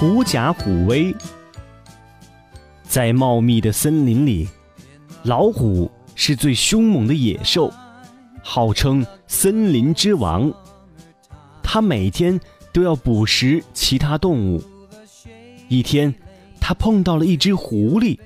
[0.00, 1.14] 狐假虎威，
[2.84, 4.48] 在茂密的森林里，
[5.24, 7.70] 老虎是最凶猛的野兽，
[8.42, 10.50] 号称森林之王。
[11.62, 12.40] 它每天
[12.72, 14.62] 都要捕食其他动物。
[15.68, 16.14] 一天，
[16.58, 18.18] 他碰到了一只狐狸。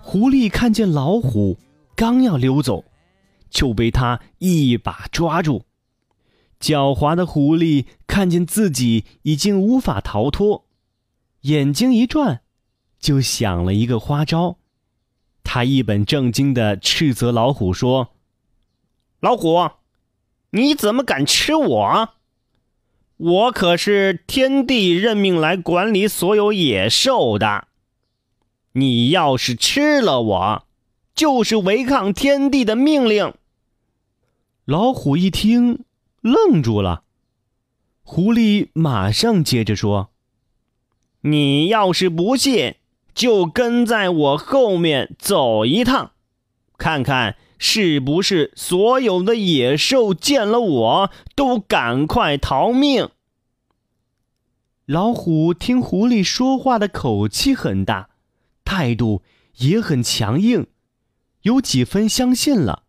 [0.00, 1.58] 狐狸看见老虎，
[1.94, 2.86] 刚要溜走，
[3.50, 5.64] 就被他一把抓住。
[6.58, 10.64] 狡猾的狐狸看见自己已经无法逃脱，
[11.42, 12.42] 眼睛一转，
[12.98, 14.58] 就想了一个花招。
[15.42, 18.12] 他一本正经地斥责老虎说
[19.20, 19.70] ：“老虎，
[20.50, 22.08] 你怎么敢吃我？
[23.16, 27.68] 我可是天帝任命来管理所有野兽的。”
[28.72, 30.66] 你要是吃了我，
[31.14, 33.34] 就是违抗天地的命令。
[34.64, 35.84] 老虎一听，
[36.20, 37.02] 愣住了。
[38.02, 40.10] 狐狸马上接着说
[41.22, 42.76] ：“你要是不信，
[43.14, 46.12] 就跟在我后面走一趟，
[46.78, 53.08] 看看是不是所有的野兽见了我都赶快逃命。”
[54.86, 58.10] 老虎听狐狸说话的口气很大。
[58.62, 59.22] 态度
[59.56, 60.68] 也很强硬，
[61.42, 62.84] 有几分相信了，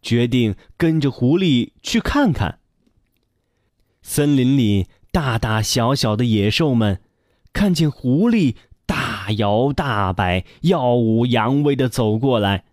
[0.00, 2.60] 决定跟着狐狸去看看。
[4.00, 7.02] 森林里大大小小的野兽们，
[7.52, 12.64] 看见狐狸大摇大摆、耀武扬威的走过来，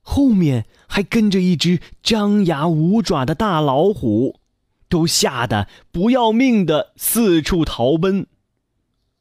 [0.00, 4.40] 后面还跟着一只张牙舞爪的大老虎，
[4.88, 8.26] 都吓得不要命的四处逃奔。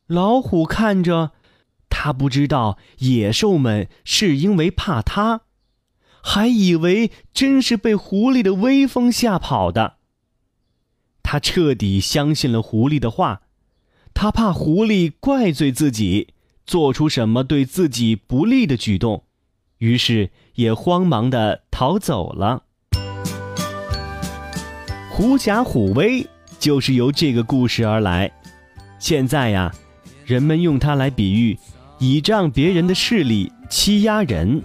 [0.07, 1.31] 老虎看着。
[1.89, 5.43] 他不知道野兽们是因为怕他，
[6.21, 9.95] 还以为真是被狐狸的威风吓跑的。
[11.23, 13.43] 他彻底相信了狐狸的话，
[14.19, 16.29] 他怕狐狸怪罪自己，
[16.65, 19.25] 做出什么对自己不利的举动，
[19.77, 22.63] 于是也慌忙的逃走了。
[25.11, 26.25] 狐假虎威
[26.57, 28.31] 就是由这个故事而来，
[28.97, 29.71] 现在呀，
[30.25, 31.55] 人们用它来比喻。
[31.99, 34.63] 倚仗别人的势力欺压人。